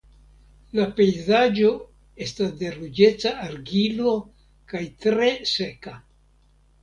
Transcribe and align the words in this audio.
La 0.77 0.85
pejzaĝo 0.99 1.73
estas 2.27 2.55
de 2.61 2.71
ruĝeca 2.77 3.33
argilo 3.49 4.13
kaj 4.73 4.83
tre 5.05 5.29
seka. 5.53 5.97